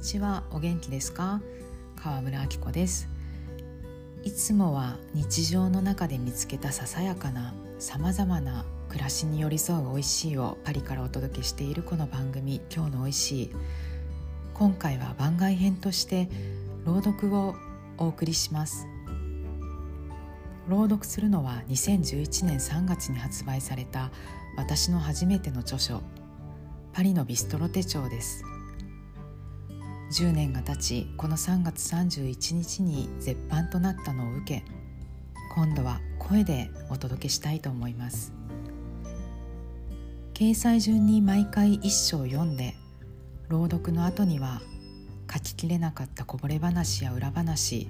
[0.00, 0.44] ちは。
[0.50, 1.42] お元気ですか？
[2.02, 3.08] 川村明子です。
[4.24, 13.50] いつもは日常の中で見つけたささやかなさまざまな暮らしに寄り添う美味しいをパリからお届けしているこの番組今日の美味しい。
[14.54, 16.28] 今回は番外編として
[16.86, 17.54] 朗読を
[17.98, 18.86] お送りします。
[20.68, 24.10] 朗読するのは2011年3月に発売された
[24.56, 26.00] 私の初めての著書
[26.92, 28.44] パリのビストロ手帳です。
[30.10, 34.64] 10年が経ちこの3月31日に絶版となったのを受け
[35.54, 38.32] 今度は声でお届けしたいと思います。
[40.34, 42.74] 掲載順に毎回一章読んで
[43.48, 44.62] 朗読の後には
[45.32, 47.86] 書ききれなかったこぼれ話や裏話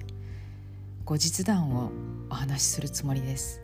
[1.05, 1.91] 後日談を
[2.29, 3.61] お話しするつもりです。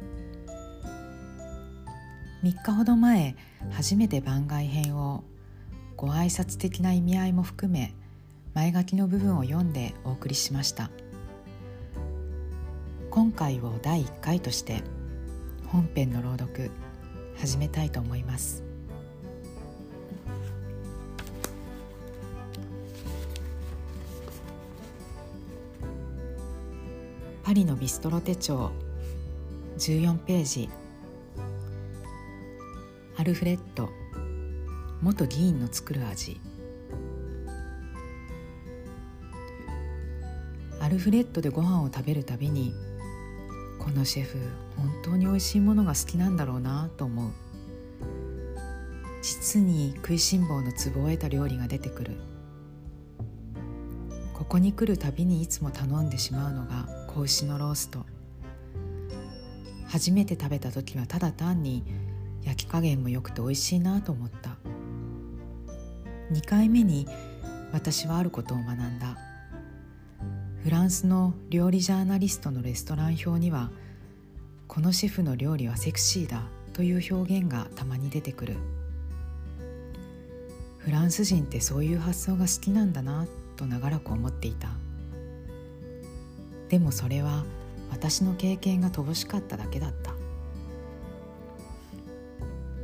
[2.43, 3.35] 3日ほど前
[3.71, 5.23] 初めて番外編を
[5.95, 7.93] ご挨拶的な意味合いも含め
[8.57, 10.89] 前書きの部分を読んでお送りしました。
[13.11, 14.81] 今回を第1回として
[15.67, 16.71] 本編の朗読
[17.35, 18.63] 始めたいと思います。
[27.43, 28.71] パリのビストロ手帳
[29.77, 30.69] 14ページ。
[33.17, 33.87] アルフレッド
[35.03, 36.41] 元議員の作る味。
[40.87, 42.73] アルフレッドでご飯を食べるたびに
[43.77, 44.37] このシェフ
[44.77, 47.31] 本当に美味しいものが好きなんだろうなと思う。
[49.21, 52.13] 実に食いしん坊のツボを得た料理が出てくる。
[54.33, 58.05] ここに来るたびにいつも頼んでしまうのが子牛のロースト。
[59.89, 61.83] 初めて食べた時はただ単に
[62.45, 64.51] 焼き加減も良くて美味しいなと思った。
[66.31, 67.09] 2回目に
[67.73, 69.17] 私はあることを学んだ。
[70.67, 73.71] フランスの料理ジャーナリストのレストラン表には
[74.67, 78.57] このシェフの料理はセクシーだという表現がたまに出てくる。
[80.79, 84.67] フランス人ってそういう発想が好きなんだなと長らく思っていた。
[86.67, 87.45] でもそれは
[87.89, 90.11] 私の経験が乏しかっただけだった。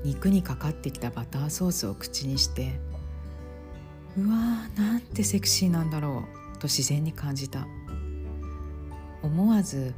[0.05, 2.79] 肉にかかってきたバターソースを口にして
[4.17, 6.42] うわーなんてセクシーなんだろう。
[6.63, 7.68] と自然に感じた。
[9.22, 9.94] 思わず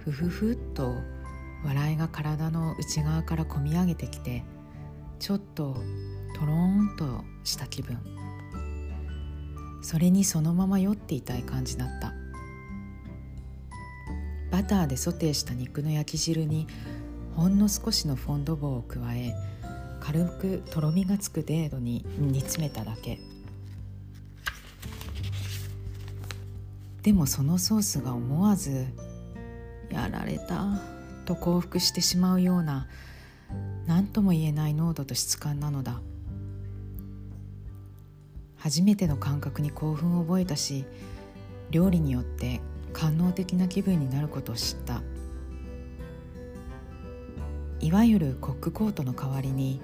[0.00, 0.96] ふふふっと
[1.64, 4.44] 笑いが体の内側からこみ上げてきて
[5.18, 5.76] ちょっと
[6.36, 7.98] とろーんとした気分。
[9.80, 12.12] それにそのまま酔っていたい感じだった。
[14.50, 16.66] バターでソテーした肉の焼き汁に
[17.36, 19.34] ほんの少しのフォンドボーを加え
[20.00, 23.20] 軽くとろみがつく程度に煮詰めただけ。
[27.02, 28.86] でもそのソースが思わず
[29.90, 30.82] 「やられた」
[31.24, 32.88] と幸福してしまうような
[33.86, 36.00] 何とも言えない濃度と質感なのだ。
[38.56, 40.84] 初めての感覚に興奮を覚えたし
[41.70, 42.60] 料理によって
[42.92, 45.02] 官能的な気分になることを知った。
[47.80, 49.80] いわゆるコックコートの代わりに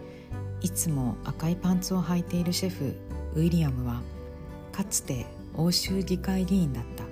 [0.60, 2.96] いつも赤いパンツを履いているシェフ
[3.34, 4.02] ウィリアムは
[4.72, 5.26] かつて
[5.56, 7.04] 欧州議会議員だった。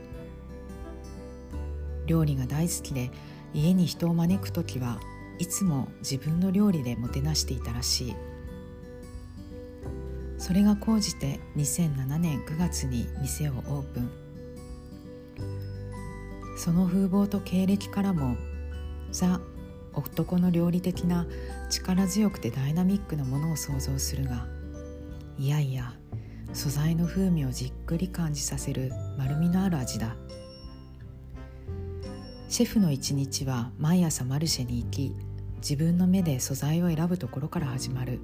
[2.07, 3.11] 料理が大好きで
[3.55, 5.01] 家に人を招く時は
[5.39, 8.17] いつも自分の料理でもてなしていたらしい。
[10.39, 14.11] それが高じて2007年9月に店をオープン。
[16.57, 18.37] その風貌と経歴からも
[19.11, 19.41] ザ
[19.95, 21.27] 男の料理的な
[21.71, 24.47] 力強くてダイナミックなものを想像するが
[25.39, 25.95] いやいや
[26.53, 30.17] 素材の風味をじっくり感じさせる丸みのある味だ。
[32.49, 35.17] シェフの一日は毎朝マルシェに行き
[35.57, 38.21] 自分の目で素材を選ぶところから始まる。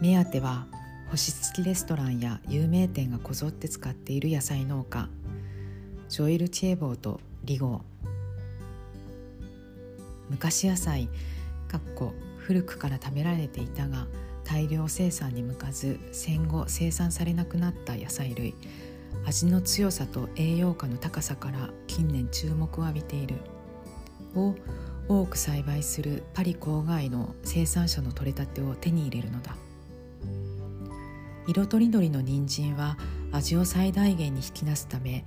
[0.00, 0.66] 目当ては
[1.10, 5.08] 星付きレストランや有名店がこぞって使っている野菜農家
[6.08, 7.82] ジョエル・チェーボーとリゴ。
[10.28, 11.08] 昔野菜
[11.68, 14.08] かっこ古くから食べられていたが
[14.46, 18.54] 大量生産に向かず戦後生産されなくなった野菜類。
[19.24, 23.36] 味の強さと栄養価の高さから近年注目を浴びている。
[24.36, 24.54] を
[25.08, 29.56] 多く栽培するパリ郊外の生産者の取れたてを手に入れるのだ。
[31.48, 32.96] 色とりどりの人参は
[33.32, 35.24] 味を最大限に引き出すため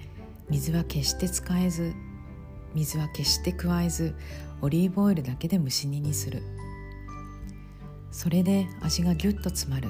[0.49, 1.93] 水は決して使えず
[2.73, 4.15] 水は決して加えず
[4.61, 6.43] オリーブオイルだけで蒸し煮にする。
[8.11, 9.89] それで味がぎゅっと詰まる。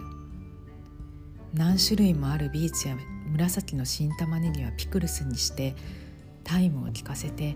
[1.53, 2.95] 何種類もあるビーツや
[3.31, 5.75] 紫の新玉ねぎはピクルスにして
[6.43, 7.55] タイムを効かせて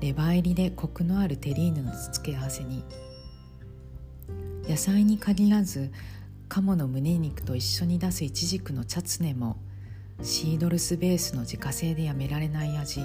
[0.00, 2.84] レバー入りでコクのあるテリーヌの付け合わせに。
[4.68, 5.90] 野菜に限らず
[6.48, 9.56] 鴨の胸肉と一緒に出すイチジクのチャツネも
[10.22, 13.00] シードルスベースの自家製でやめられない味。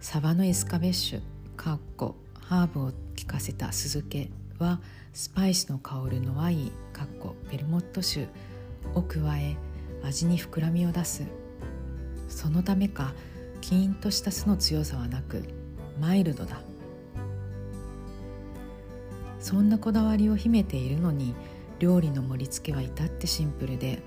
[0.00, 1.20] サバのエスカベッシュ
[1.56, 2.92] かっこハーブを効
[3.26, 4.39] かせた酢漬け。
[4.60, 4.78] は
[5.12, 8.28] スパイスの香るのワインかっこベルモット酒
[8.94, 9.56] を加え
[10.04, 11.24] 味に膨らみを出す。
[12.28, 13.12] そのためか
[13.60, 15.42] キーンとした酢の強さはなく
[16.00, 16.60] マイルドだ。
[19.40, 21.34] そんなこだわりを秘めているのに
[21.78, 24.02] 料理の盛り付けは至ってシンプルで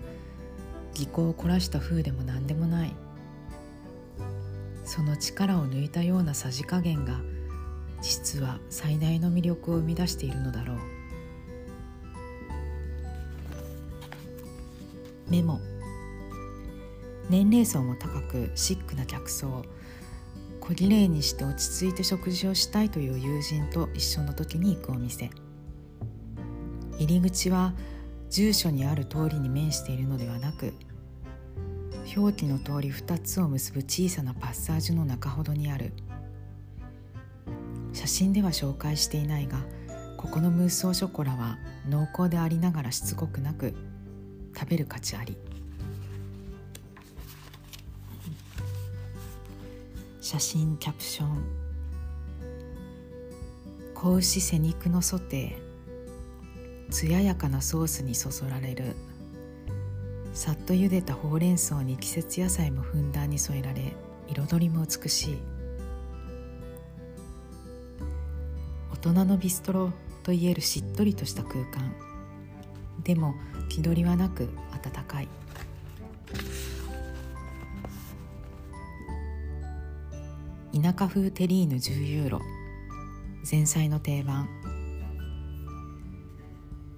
[0.93, 2.95] 技巧を凝らした風でも何でもない。
[4.85, 7.19] その力を抜いたようなさじ加減が
[8.03, 10.77] 実は最大の魅力を生み出しているのだろう。
[15.29, 15.61] メモ。
[17.29, 19.63] 年齢層も高くシックな客層。
[20.59, 25.29] 小綺麗にして落ち着いて食事をしたいという友人と一緒の時に行くお店。
[26.99, 27.73] 入り口は
[28.29, 30.73] 住所にある通りに面しているのではなく
[32.15, 35.93] 表記の通り2つを結ぶ小さなパッサージュの中ほどにある。
[37.93, 39.59] 写真では紹介していないが
[40.17, 41.57] ここのムースオショコラは
[41.89, 43.73] 濃厚でありながらしつこくなく
[44.57, 45.37] 食べる価値あり。
[50.21, 51.43] 写真キャプション。
[53.93, 56.91] 子牛背肉のソテー。
[56.91, 58.95] 艶やかなソースにそそられる。
[60.33, 63.93] さっと茹でたほうれん草に季節野菜もふんだんに添えられ
[64.27, 65.52] 彩りも美しい。
[69.05, 69.91] 大人のビストロ
[70.23, 71.93] といえるしっとりとした空間。
[73.03, 73.35] でも
[73.67, 75.27] 気取りはなく温かい。
[80.73, 82.39] 田舎風テリーヌ10ユーロ
[83.49, 84.47] 前菜の定番。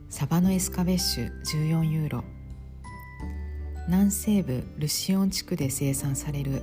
[0.08, 2.24] サバのエスカベッシュ14ユーロ
[3.88, 6.62] 南西部ルシオン地区で生産される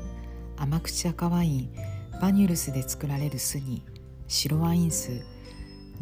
[0.56, 1.74] 甘口赤ワイン
[2.20, 3.82] バニュルスで作られる酢に
[4.28, 5.31] 白ワイン酢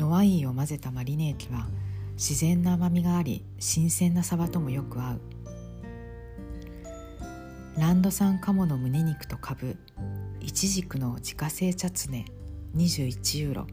[0.01, 1.69] ノワインを混ぜたマリネ液は
[2.15, 5.21] 自然な甘みがあり新鮮なサバともよく合う。
[7.79, 9.77] ランド産鴨の胸肉とかぶ
[10.41, 12.25] イチジクの自家製チャツネ
[12.77, 13.67] 21ユーロ。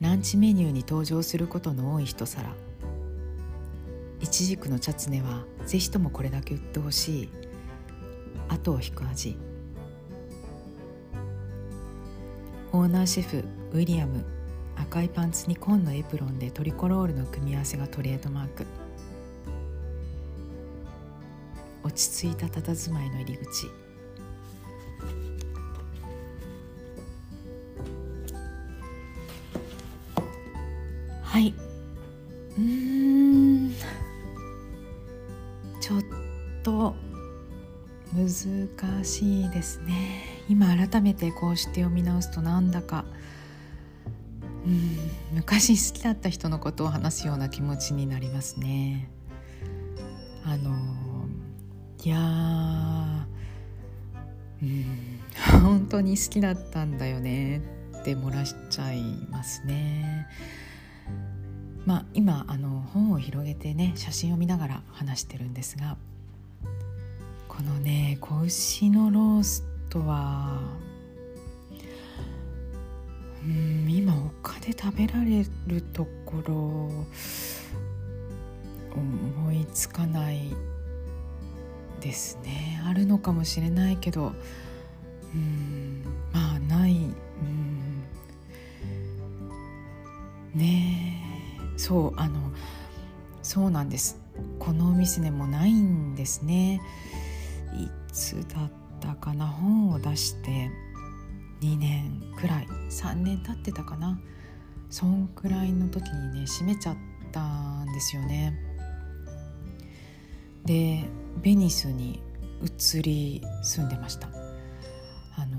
[0.00, 2.50] ランチメニューに登場することの多い一皿。
[4.18, 7.28] イチジクのチャツネはぜひともこれだけ売ってほしい。
[8.48, 9.38] 後を引く味。
[12.72, 14.39] オーナーシェフウィリアム。
[14.80, 18.66] 赤いパンツに紺のエプロンでトリコロールの組み合わせがトレードマーク。
[21.82, 23.66] 落ち着いた佇まいの入り口。
[31.22, 31.54] はい。
[32.58, 33.72] うん。
[35.80, 36.02] ちょっ
[36.62, 36.94] と
[38.14, 40.24] 難しいですね。
[40.48, 43.04] 今改めてこうして読み直すとなんだか。
[45.60, 49.10] 昔好きだった人のことを話すような気持ちになりますね。
[50.42, 50.70] あの
[52.02, 52.16] いや
[54.62, 55.20] うん
[55.62, 57.60] 本当に好きだったんだよねっ
[58.02, 60.28] て漏らしちゃいますね。
[61.84, 65.98] まあ、今あの本を広げてね写真を見ながら話してるんですが
[67.48, 70.58] このね子牛のローストは
[73.42, 76.52] うん今他で食べられるところ
[78.94, 80.54] 思いつかない
[82.00, 82.82] ですね。
[82.84, 84.32] あるのかもしれないけど
[85.34, 86.92] うんまあない。
[86.92, 88.04] うん。
[90.54, 91.22] ね
[91.74, 91.78] え。
[91.78, 92.52] そうあの
[93.42, 94.18] そうなんです。
[94.58, 96.80] このお店でもないんですね。
[97.74, 98.70] いつだっ
[99.00, 99.46] たかな？
[99.46, 100.70] 本を出して。
[101.60, 104.20] 2年くらい3年経ってたかな。
[104.88, 106.96] そんくらいの時にね閉めちゃっ
[107.30, 108.58] たんですよね。
[110.64, 111.04] で
[111.42, 112.22] ベニスに
[112.62, 114.28] 移り住んでました。
[115.36, 115.58] あの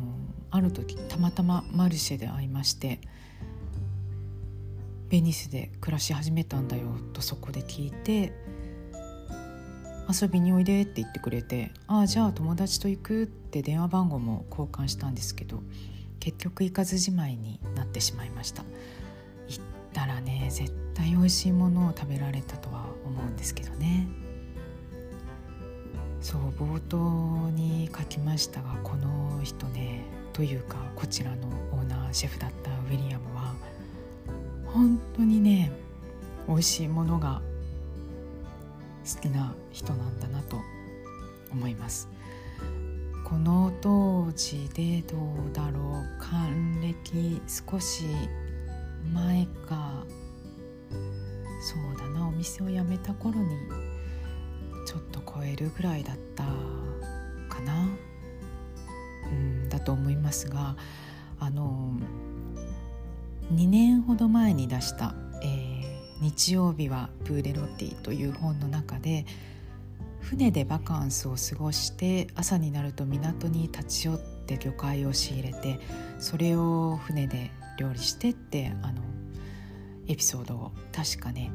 [0.51, 2.99] ある時たまたまマルシェで会いまして
[5.09, 8.33] ベニスで暮らし始めたんだよとそこで聞いて
[10.09, 15.61] 遊びにおいでって言ってくれてああじゃあ友達と行くって電話番号も交換したんですけど
[16.19, 18.63] 結局行かずじまいになってしまいました。
[19.47, 24.07] 行ったらね絶対美味しいものを食べられたとは思うんですけどね。
[26.21, 30.03] そう冒頭に書きましたがこの人ね
[30.33, 33.55] というかこちらのオーナーシェフだったウィリアムは
[34.67, 35.71] 本当にね
[36.47, 37.41] 美味しいものが
[39.05, 40.57] 好きな人なんだなと
[41.51, 42.09] 思います。
[43.25, 48.05] この当時でどうだろう還暦少し
[49.13, 50.05] 前か。
[51.63, 53.55] そうだなお店を辞めた頃に
[54.85, 56.43] ちょっと超えるぐらいだった
[57.47, 57.87] かな。
[59.31, 60.75] うんだと思いますが
[61.39, 61.93] あの
[63.53, 65.15] 2年ほど前に出した「、
[66.21, 69.25] 日曜日はプーレロティ」という本の中で
[70.19, 75.79] 船でバカンスを過ごして朝になると港に立ち寄って魚介を仕入れて
[76.19, 79.01] それを船で料理してってあの
[80.07, 81.51] エピソードを確かね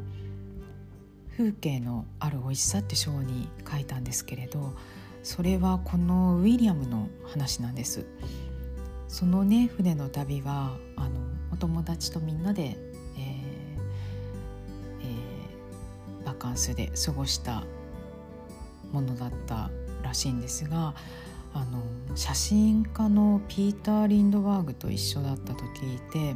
[1.36, 4.74] 風景のある美味しさって章に書いたんですけれど
[5.22, 8.06] それはこのウィリアムの話なんです。
[9.08, 11.20] そのね船の旅はあの
[11.52, 12.76] お友達とみんなで、
[16.56, 17.62] ンスで過ごした
[18.90, 19.70] ものだった
[20.02, 20.94] らしいんですが
[21.54, 21.82] あの
[22.16, 26.34] 写真家のピーター・リンドバーグと一緒だったと聞いて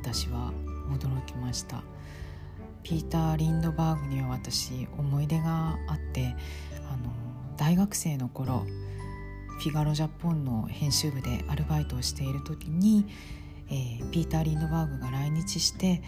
[0.00, 0.52] 私は
[0.92, 1.82] 驚きました。
[2.84, 6.36] ピーター・リンドバーグには私思い出があって
[6.88, 7.10] あの
[7.56, 8.64] 大学生の頃
[9.58, 13.06] フィガロ・ジャポンの編集部でアルバイトをしている時に、
[13.68, 16.00] えー、ピーター・リンドバーグが来日して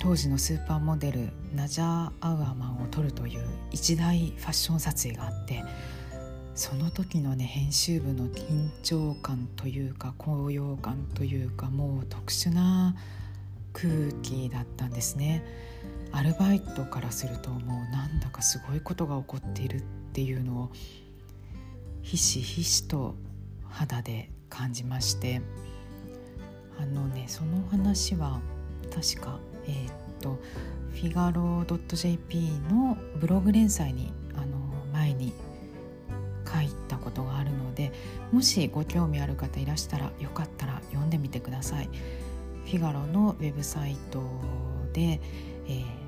[0.00, 5.62] 当時のスーパーモデルナジャー・アウアマンを撮るという一大ファッション撮影があって
[6.54, 12.96] その時のね編集部の緊張感というか高揚感というかもう特殊な
[13.74, 13.92] 空
[14.22, 15.44] 気だったんですね。
[16.12, 19.80] アルバイトからするともうなんだかすごいことが起こっているっ
[20.12, 20.70] ていうのを
[22.00, 23.14] ひしひしと
[23.68, 25.42] 肌で感じまして
[26.80, 28.40] あのねその話は
[28.90, 29.38] 確か
[29.70, 30.38] えー、っと
[30.92, 34.58] フィガロ .jp のブログ連載にあの
[34.92, 35.32] 前に
[36.52, 37.92] 書いたことがあるので
[38.32, 41.88] もしご興味ある方いらしたらよかったら読んでみてください。
[42.64, 44.22] フィガロのウェブサイト
[44.92, 45.20] で、
[45.66, 46.00] えー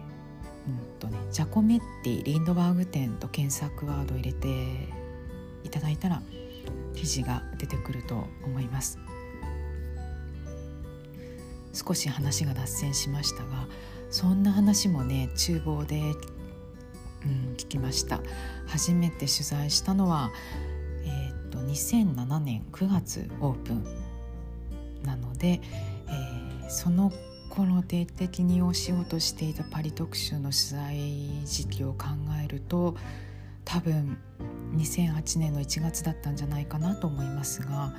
[0.68, 4.88] うんとね、ジャコメッティリンドバーグ店と検索ワードを入れて
[5.64, 6.22] いただいたら
[6.94, 8.98] 記事が出てくると思います
[11.72, 13.66] 少し話が脱線しましたが
[14.10, 18.20] そんな話もね厨房で、うん、聞きました。
[18.66, 20.30] 初めて取材したのは、
[21.04, 23.84] えー、っと2007年9月オープン
[25.02, 25.60] なので、
[26.08, 27.12] えー、その
[27.48, 32.06] この定的にお仕事していたパリ特集の取材時期を考
[32.42, 32.96] えると
[33.64, 34.16] 多分
[34.74, 37.94] 2008年の1月だったんじゃないかなと思いますが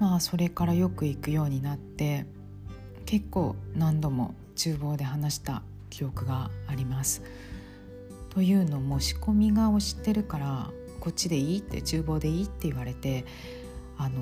[0.00, 2.26] まあそれからよく行くようになって
[3.04, 7.22] 結構何度も厨房で話した記憶があります。
[8.30, 13.24] というのも仕込みが押してるからこっちでいいって厨房でいいって言われて
[13.96, 14.20] あの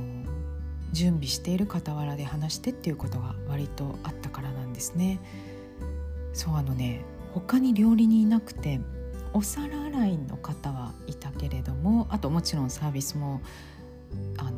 [0.93, 5.19] 準備している傍らで話してっていうことが割とあったからなんですね。
[6.33, 8.81] そうあのね他に料理人いなくて
[9.33, 13.41] お皿洗いの方はいたけれどもあともちろんサービスも
[14.39, 14.54] あの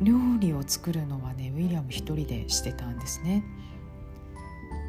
[0.00, 3.44] 料理を作るのはねウィリアム一人でしてたんですね。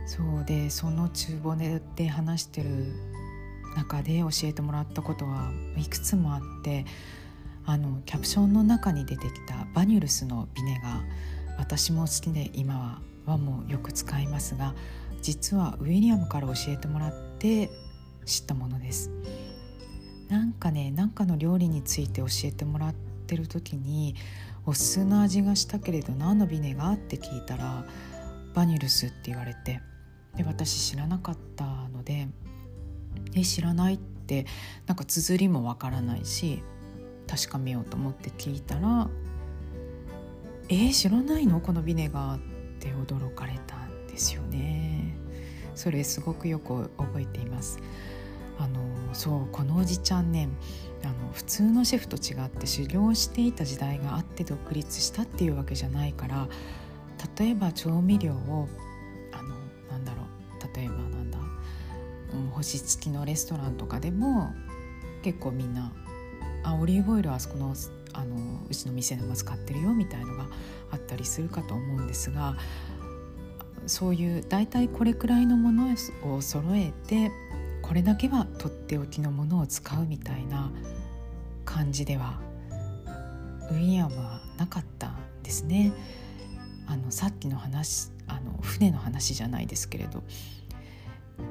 [0.06, 1.56] そうでその厨房
[1.96, 2.94] で話してる
[3.76, 6.86] 中で教えてもらったことはいくつもあって
[7.66, 11.02] あのキャプションの中に出てきたバニュルスのビネガー
[11.58, 14.76] 私も好きで今ははもよく使いますが
[15.22, 17.70] 実はウィリアムから教えてもらって
[18.26, 19.10] 知ったものです
[20.28, 24.16] なんかねなんかの料理について教えてもらっててる時に
[24.66, 27.84] お酢の味がしたけれど何のビネガーって聞いたら
[28.54, 29.82] バニルスって言われて
[30.38, 32.28] で私知らなかったので
[33.36, 34.46] え知らないって
[34.86, 36.62] なんか綴りもわからないし
[37.28, 39.10] 確かめようと思って聞いたら
[40.70, 41.60] 「えー、知らないの？
[41.60, 42.40] このビネガー」っ
[42.80, 45.16] て驚かれたんですよね。
[45.74, 47.80] それすごくよく覚えています。
[48.60, 48.80] あの
[49.14, 50.50] そうこのおじちゃんね
[51.04, 56.48] あの普通のシェフと違って修行していた時代があって独立したっていうわけじゃないから
[57.38, 58.68] 例えば調味料を
[59.32, 59.56] あの
[59.92, 61.40] なんだろう例えばなんだ、
[62.34, 64.54] うん、星付きのレストランとかでも
[65.24, 65.92] 結構みんな
[66.64, 67.76] あオリーブオイルはあそこの
[68.14, 68.36] あの
[68.70, 70.46] うちの店でも使ってるよみたいのが
[70.92, 72.56] あったりするかと思うんですが
[73.88, 77.32] そういう大体これくらいのものを揃えて
[77.84, 80.72] これだけはとっておきのものを使うみたいな
[81.66, 82.40] 感じでは
[83.70, 85.94] ウィリアムはなかったんですね。
[86.88, 90.24] あのさっきの話あの船の話じゃないですけれど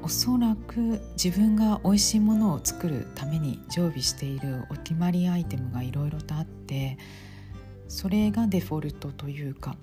[0.01, 6.97] おそらく自分が美味しいものを作るために常備しているお決まりアイテムがいろいろとあって
[7.87, 9.75] それがデフォルトというか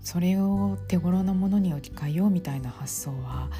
[0.00, 3.50] それを手頃なものに置き換えようみたいな発想は、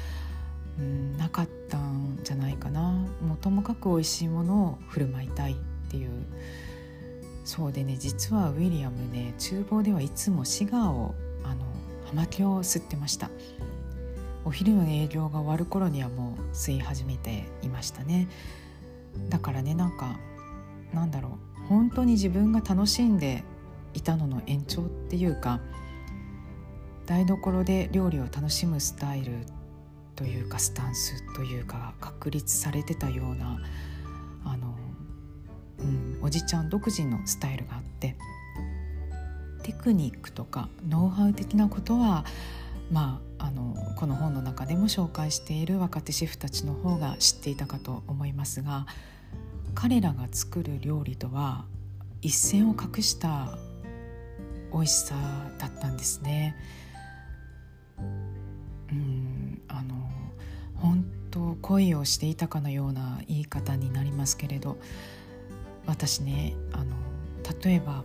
[0.79, 3.05] うん、なかったんじゃないかな。
[3.21, 5.55] もともかく美味しいものを振る舞いたいっ
[5.89, 6.09] ていう。
[7.43, 11.65] そうでね実はウィリアムね厨房ではいつもシガーをあの
[12.05, 13.29] 葉巻を吸ってました。
[14.45, 18.29] お昼の営業が終わる頃にはもう吸い始めていましたね。
[19.29, 20.17] だからねなんか
[20.93, 21.67] なんだろう。
[21.67, 23.43] 本当に自分が楽しんで
[23.93, 25.59] いたのの延長っていうか
[27.05, 29.45] 台所で料理を楽しむスタイル
[30.19, 33.57] というかスタンスというか確立されてたような
[34.43, 34.75] あの、
[35.79, 38.17] うん、おじちゃん独自のスタイルがあって
[39.63, 42.25] テクニックとかノウハウ的なことは
[42.91, 48.87] まああのこの本の中でも紹介している若手シェフたちの方が知っていたかと思いますが
[49.73, 51.63] 彼らが作る料理とは
[52.21, 53.57] 一線を画した
[54.73, 55.15] 美味しさ
[55.57, 56.57] だったんですね。
[61.69, 64.77] 恋をしていたかのような言い方になりますけれど
[65.85, 66.95] 私ねあの
[67.63, 68.03] 例えば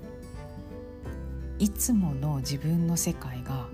[1.59, 3.69] いつもの自分の世界が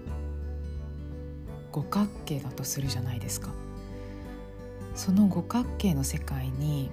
[1.72, 3.50] 五角形だとするじゃないですか。
[4.94, 6.90] その五角形の世界に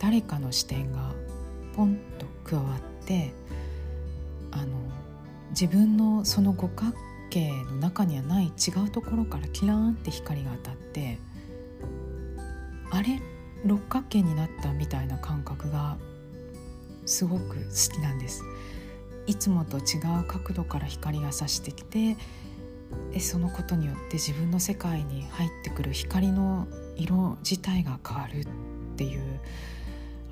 [0.00, 1.12] 誰かの視点が
[1.74, 3.32] ポンと加わって
[4.50, 4.66] あの
[5.50, 6.96] 自分のその五角
[7.30, 11.18] 形の中にはない違うところからキラーンって光が当たって
[12.94, 13.20] あれ？
[13.64, 15.96] 六角形になったみたいな感覚が
[17.06, 18.44] すごく好きなんです。
[19.26, 22.16] いつもと違う角度から光が差してきて
[23.18, 28.46] そのことによって自分の世界に入ってくる光の色自体が変わるっ
[28.96, 29.40] ていう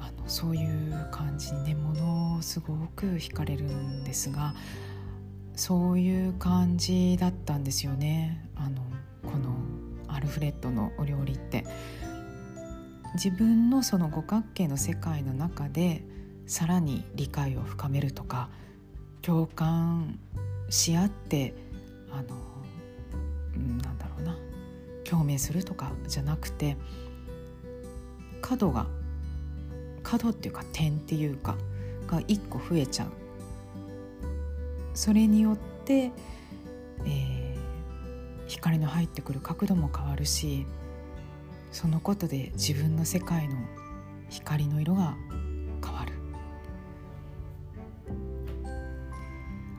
[0.01, 4.55] あのそういう感じにねものすごく惹かれるんですが
[5.55, 8.51] そういう感じだったんですよね。
[8.57, 8.83] あの
[9.23, 9.55] この
[10.09, 11.65] アルフレッドのお料理って。
[13.15, 16.03] 自分のその五角形の世界の中で
[16.47, 18.49] さらに理解を深めるとか
[19.23, 20.19] 共感
[20.69, 21.55] し合って
[22.11, 22.37] あの
[23.83, 24.37] なんだろうな
[25.05, 26.77] 共鳴するとかじゃなくて
[28.41, 28.87] 角が
[30.03, 31.57] 角っていうか点っていうか
[32.07, 33.09] が1個増えちゃう。
[34.95, 36.11] それによって、
[37.07, 40.67] えー、光の入ってくる角度も変わるし
[41.73, 43.57] そのことで自分の世界の
[44.29, 45.17] 光の色が
[45.85, 46.13] 変わる。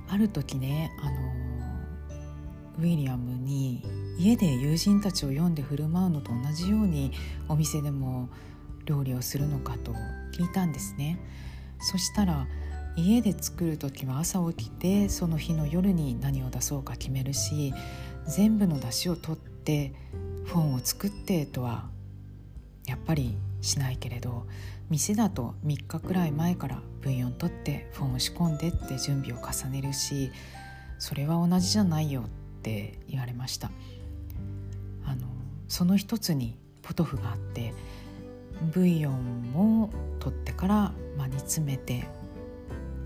[0.08, 1.52] ある時ねあの
[2.80, 3.84] ウィリアムに
[4.18, 7.12] 家で友人たちを読んで振る舞うのと同じように
[7.48, 8.30] お店でも
[8.86, 9.94] 料理をするのかと
[10.34, 11.20] 聞いたんですね。
[11.80, 12.48] そしたら
[12.96, 17.74] 家で作る時は朝起きてその日の夜に何を出そうか決めるし
[18.28, 19.94] 全部の出汁を取って
[20.52, 21.86] フォンを作ってとは
[22.86, 24.46] やっぱりしないけれど
[24.90, 30.30] 店だと3日くらい前からブイヨン取ってフォンを仕込んでって準備を重ねるし
[31.00, 32.26] それは同じじゃないよっ
[32.64, 33.72] て言われました。
[35.06, 35.26] あの
[35.70, 37.74] その一つにポトフがあって
[38.74, 40.76] ブイヨンも取ってから、
[41.18, 42.04] まあ、煮詰めて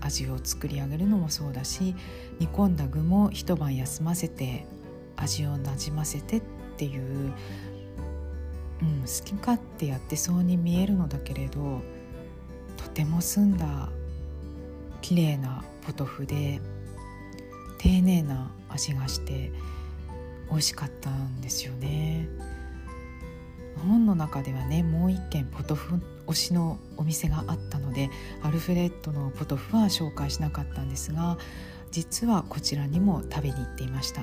[0.00, 1.94] 味を作り上げるのもそうだし
[2.40, 4.66] 煮込んだ具も一晩休ませて
[5.14, 6.42] 味をなじませてっ
[6.76, 7.32] ていう、
[8.82, 11.80] うん、好き勝手やってそうに見えるのだけれど
[12.76, 13.88] とても澄んだ
[15.00, 16.60] 綺麗なポトフで
[17.78, 19.52] 丁寧な味がして
[20.50, 22.28] 美味しかったんですよね。
[23.86, 28.10] 本の中ではねもう一軒ポトフ推しのお店があったので
[28.42, 31.38] アルフレッドのポトフは紹介しなかったんですが
[31.92, 34.22] 実はこちらにも食べに行っていました。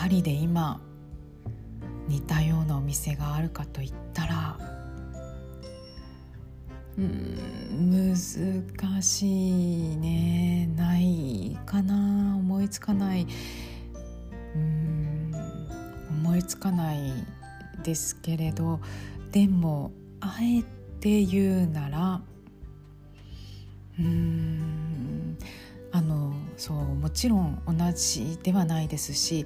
[0.00, 0.80] パリで今
[2.08, 4.58] 似たようなお店があるかといったら
[6.96, 10.70] うん難しいね。
[10.74, 12.34] ないかな。
[12.38, 13.26] 思いつかない。
[14.54, 15.34] うん
[16.08, 17.12] 思いつかない
[17.84, 18.80] ですけれど
[19.32, 20.62] でもあえ
[21.00, 22.22] て言うなら
[23.98, 25.36] うん
[25.92, 29.44] あのそうもちろん同じではないですし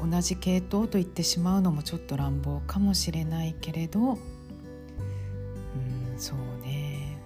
[0.00, 4.00] 同じ系統と言ってしまうのもちょっと乱暴かもしれないけれど。
[4.00, 4.18] うん
[6.16, 7.18] そうね。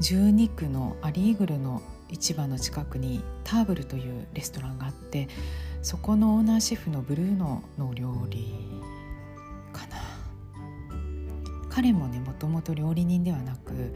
[0.00, 5.28] 12区のアリーグルの市場の近くにターブルというレストランがあって
[5.80, 8.54] そこのオーナーシェフのブルーノの料理
[9.72, 9.96] かな。
[11.70, 13.94] 彼もねもともと料理人ではなく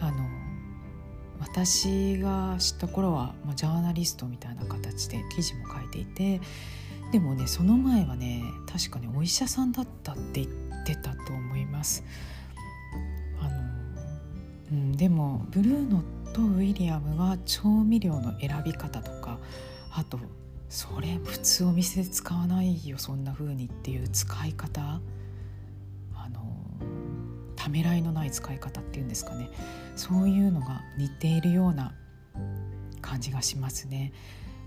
[0.00, 0.28] あの
[1.40, 6.40] 私が知った頃は、まあ、ジャーナリストみたいな形で記事も書いていて
[7.12, 12.04] でもねその前はね確かねお医者さんだったって言ってたと思います。
[13.40, 13.50] あの
[14.72, 19.38] うん、でもブルーノとウィリアムは調味料の選び方とか
[19.90, 20.20] あと
[20.68, 25.00] それ普通お店で使わないよそんな風にっていう使い方
[26.14, 26.40] あの
[27.56, 29.50] ためらいのない使い方っていうんですかね
[29.96, 31.92] そういうのが似ているような
[33.02, 34.12] 感じがしますね。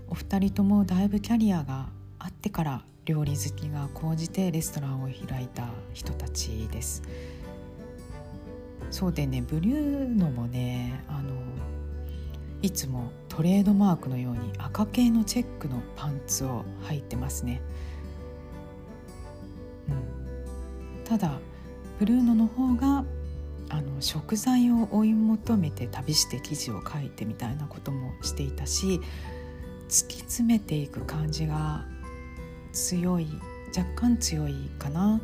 [0.08, 1.88] お二人ともだいぶキャリアが
[2.24, 7.02] あってから料理好きが高じてレストランを開いた人たちです。
[8.90, 11.30] そうでねブリューノもねあの
[12.62, 17.60] いつもトレードマークのように赤系のチェックのパンツを履いてますね、
[19.88, 21.40] うん、ただ
[21.98, 23.04] ブルーノの方が
[23.68, 29.00] あの食材を追い求めて旅して記事を書いてみたいなこともしていたし
[29.88, 31.84] 突き詰めていく感じが
[32.74, 33.26] 強い
[33.76, 35.20] 若干強いかな。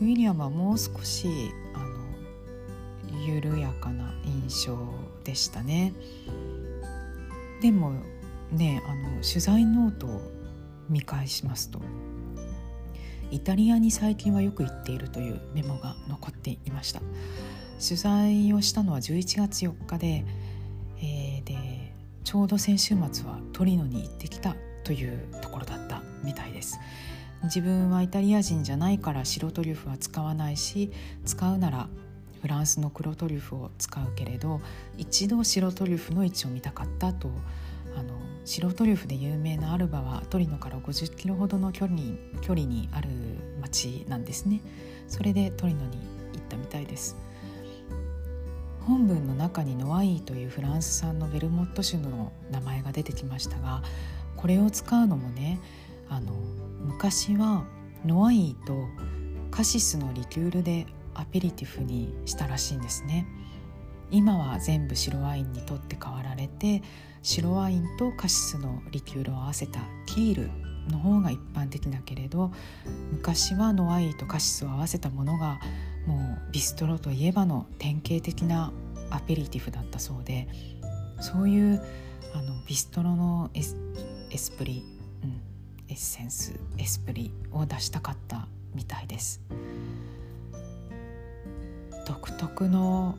[0.00, 1.28] ウィリアムはもう少し
[1.74, 4.78] あの緩やかな印象
[5.24, 5.92] でしたね。
[7.60, 7.92] でも
[8.50, 10.20] ねあの取材ノートを
[10.88, 11.80] 見返しますと
[13.30, 17.00] イタリアに最近はよく行っているというメモが残っていました。
[17.82, 20.24] 取材をしたのは11月4日で,、
[20.98, 25.81] えー、でちょうど先週末はトリノに行ってきたというところだった
[26.22, 26.78] みたいです。
[27.44, 30.92] 自分はイタリア人じゃないから白トリュフは使わないし
[31.24, 31.88] 使うなら
[32.40, 34.60] フランスの黒トリュフを使うけれど
[34.96, 37.30] 一度白トリュフの位置を見たかったと
[37.96, 43.08] あの白トリュフで有名なアルバはトリノから50キロほどの距離に距離にある
[43.60, 44.60] 町なんですね。
[45.06, 45.98] それでトリノに
[46.32, 47.16] 行ったみたいです。
[48.80, 53.84] 本文の中にノワイーというフランス産のベルモット種の名前が出てきましたが
[54.36, 55.60] これを使うのもね
[56.12, 56.32] あの
[56.84, 57.64] 昔は
[58.04, 58.86] ノワイーと
[59.50, 63.26] カシスのリキュールでアペリティフにしたらしいんですね。
[64.10, 66.82] 今は全部白ワインにとって変わられて
[67.22, 70.50] 白ワインとカシスのリキュールを合わせたキール
[70.90, 72.52] の方が一般的だけれど
[73.10, 75.60] 昔はノワインとカシスを合わせたものが
[76.06, 78.70] もうビストロといえばの典型的な
[79.08, 80.46] アペリティフだったそうで
[81.20, 81.82] そういう
[82.34, 83.76] あのビストロのエス
[84.30, 84.84] エスプリ、
[85.22, 85.40] うん、
[85.92, 89.42] エッセンスエスプリを出したかったみたいです。
[92.06, 93.18] 独特の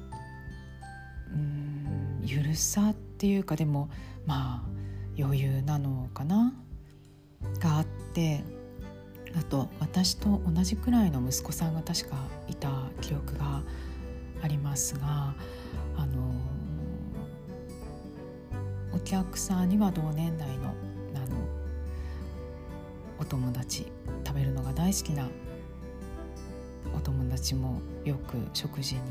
[1.31, 3.91] うんゆるさっていうかでも
[4.25, 4.69] まあ
[5.19, 6.51] 余裕なのかな？
[7.59, 8.43] があって
[9.37, 12.15] あと私と同じくらいの息子さんが確か
[12.47, 13.61] いた記憶が
[14.41, 15.35] ありますが
[15.95, 16.33] あの
[18.91, 20.92] お客さんには同年代のあの
[23.19, 23.85] お友達
[24.25, 25.29] 食べるのが大好きな
[26.95, 29.01] お友達もよく食事に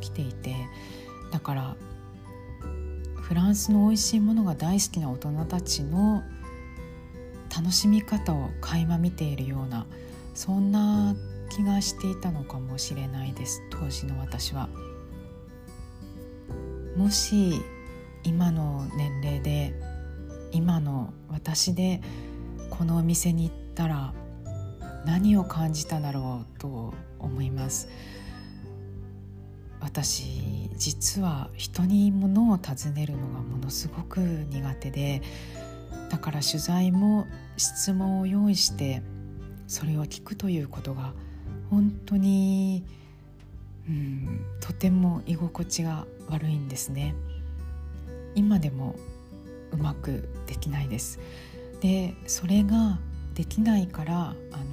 [0.00, 0.54] 来ていて
[1.30, 1.76] だから
[3.20, 6.22] フランスの美味しいものが大好きな大人たちの
[7.54, 9.86] 楽しみ方を垣間見ているような
[10.34, 11.16] そんな
[11.48, 14.68] 気がしていたのかもしれないです当時の私は。
[16.96, 17.60] もし
[18.24, 19.74] 今の年齢で
[20.52, 22.00] 今の私で
[22.70, 24.12] このお店に行ったら
[25.04, 27.88] 何を感じただろうと思います。
[29.80, 35.22] 私実は人に物を尋ねるのがものすごく苦手で
[36.10, 37.26] だから取材も
[37.56, 39.02] 質問を用意して
[39.66, 41.12] それを聞くということが
[41.70, 42.84] 本当に、
[43.88, 47.14] うん、とても居心地が悪いんですね。
[48.34, 48.96] 今でも
[49.72, 51.18] うまくできないです。
[51.80, 52.98] でそれが
[53.34, 54.14] できないから
[54.52, 54.64] あの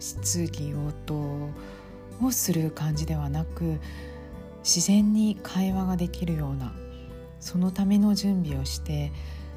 [0.00, 1.14] 質疑応答
[2.22, 3.80] をする感じではなく
[4.64, 6.72] 自然に会話ができるような
[7.40, 9.12] そのための準備をして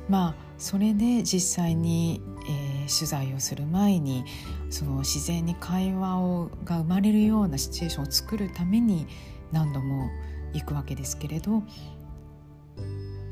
[0.09, 4.23] まあそれで実際に、えー、取材をする前に
[4.69, 9.07] その自然に会話をが生まれるようなシチュエーションを作るために
[9.51, 10.09] 何度も
[10.53, 11.63] 行くわけですけれど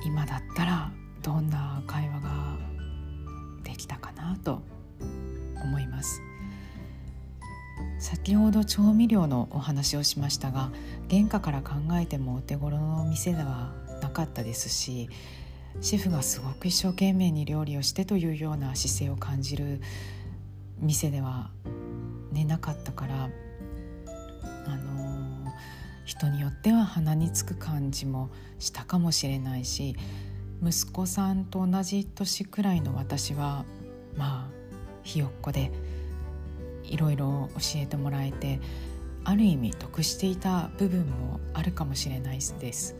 [0.05, 2.68] 今だったらどんな会話が
[3.63, 4.61] できたかなと
[5.55, 6.21] 思います。
[7.99, 10.71] 先ほど調味料のお話をしましたが
[11.09, 15.09] 原価から考えてもお手頃の店ではなかったですし
[15.81, 19.81] シェフがすごく一生懸命に料理をしてというような姿勢を感じる
[20.79, 21.51] 店では、
[22.31, 23.29] ね、なかったから
[24.65, 25.51] あの
[26.05, 29.95] 人によっては鼻につく感じもしたかもしれないし
[30.61, 33.65] 息子さんと同じ年くらいの私は
[34.17, 34.59] まあ
[35.03, 35.71] ひよっこで
[36.83, 38.59] いろいろ教えてもらえて
[39.23, 42.95] ある意味得していた部分もあるかもしれないです。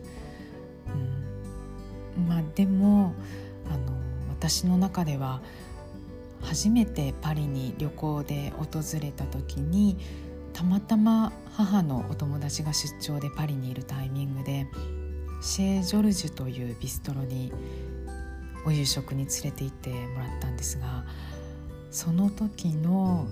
[2.16, 3.14] うん、まあでも
[3.68, 3.92] あの
[4.28, 5.40] 私の中では
[6.42, 9.98] 初めてパリに旅行で訪れた時に
[10.52, 14.66] たまたま母のお友達が出張でパリにいるタイミングで
[15.40, 17.52] シェ・ジョルジュというビストロに
[18.66, 21.04] お夕食に連れて行ってもらったんですが
[21.90, 23.26] その時の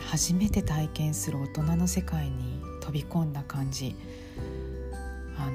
[0.00, 3.96] 初めて体験する大人の世界に飛び込んだ感じ。
[5.36, 5.52] あの、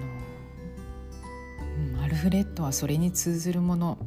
[1.96, 3.98] うん、アルフレッドはそれに通ずるもの。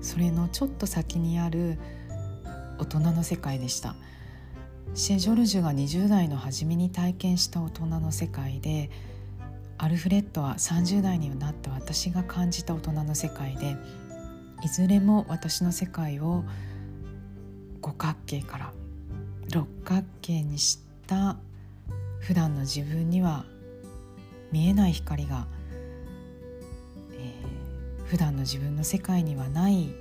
[0.00, 1.78] それのちょっと先にある
[2.78, 3.96] 大人の世界でした。
[4.94, 8.90] シェ・ジョルジュが20代の初めに体験した大人の世界で
[9.82, 13.76] アルフレッドは30代になった私が感じた大人の世界で
[14.62, 16.44] いずれも私の世界を
[17.80, 18.72] 五角形から
[19.52, 21.36] 六角形にした
[22.20, 23.44] 普段の自分には
[24.52, 25.48] 見えない光が、
[27.14, 29.92] えー、普段の自分の世界にはない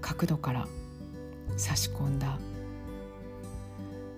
[0.00, 0.66] 角度から
[1.58, 2.38] 差し込んだ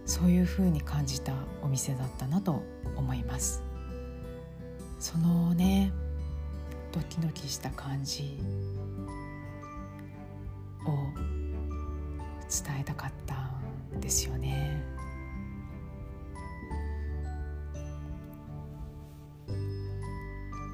[0.07, 1.33] そういうふうに感じた
[1.65, 2.63] お店だったなと
[2.97, 3.64] 思います。
[5.05, 5.93] そのね
[6.91, 8.41] ドキドキした感じ
[10.87, 10.89] を
[12.49, 13.35] 伝えたかった
[13.95, 14.83] んですよね。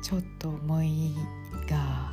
[0.00, 1.12] ちょっと思い
[1.68, 2.12] が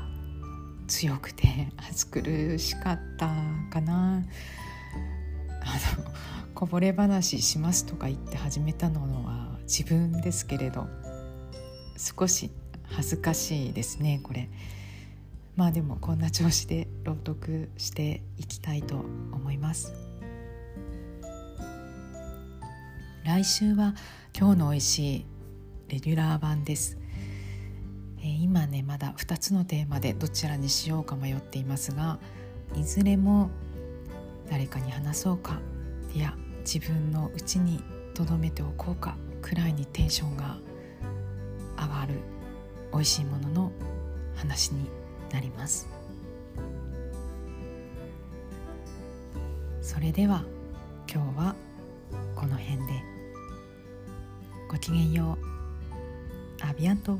[0.88, 3.28] 強くて暑苦しかった
[3.72, 4.24] かな。
[5.62, 6.12] あの
[6.56, 11.07] こぼれ話しますとか言って始めたのは自分ですけれど。
[11.98, 12.52] 少し
[12.84, 14.50] 恥ずかしいですねこれ。
[15.56, 19.94] まあでもこんな調子で朗読していきたいと思います。
[23.28, 23.94] 来週は
[24.38, 25.26] 今日の美味しい
[25.90, 26.98] レギュラー版です、
[28.20, 32.20] えー、今ねまだ2つのテーマでどちらにしようか迷っていますが
[32.76, 33.50] いずれも
[34.50, 35.60] 誰かに話そうか
[36.14, 37.84] いや自分のうちに
[38.14, 40.58] 留めておこうかくらいにテンションが
[41.78, 42.16] あわる
[42.92, 43.72] 美味しいものの
[44.36, 44.90] 話に
[45.32, 45.88] なります。
[49.82, 50.44] それでは
[51.12, 51.56] 今日は
[52.36, 53.18] この辺で。
[54.70, 55.38] ごきげんよ
[56.62, 56.66] う。
[56.66, 57.18] アビアント。